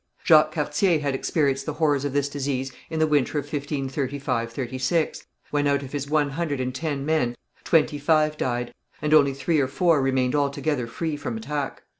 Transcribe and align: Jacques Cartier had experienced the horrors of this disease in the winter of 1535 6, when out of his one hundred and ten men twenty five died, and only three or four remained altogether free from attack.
Jacques 0.23 0.51
Cartier 0.53 0.99
had 0.99 1.13
experienced 1.13 1.67
the 1.67 1.73
horrors 1.73 2.03
of 2.03 2.11
this 2.11 2.27
disease 2.27 2.71
in 2.89 2.97
the 2.97 3.05
winter 3.05 3.37
of 3.37 3.43
1535 3.45 4.51
6, 4.81 5.23
when 5.51 5.67
out 5.67 5.83
of 5.83 5.91
his 5.91 6.09
one 6.09 6.31
hundred 6.31 6.59
and 6.59 6.73
ten 6.73 7.05
men 7.05 7.35
twenty 7.63 7.99
five 7.99 8.35
died, 8.35 8.73
and 8.99 9.13
only 9.13 9.35
three 9.35 9.59
or 9.59 9.67
four 9.67 10.01
remained 10.01 10.33
altogether 10.33 10.87
free 10.87 11.15
from 11.15 11.37
attack. 11.37 11.83